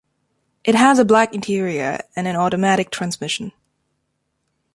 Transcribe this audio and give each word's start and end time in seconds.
It 0.63 0.73
has 0.73 0.97
a 0.97 1.05
black 1.05 1.31
interior, 1.35 1.99
and 2.15 2.27
an 2.27 2.35
automatic 2.35 2.89
transmission. 2.89 3.51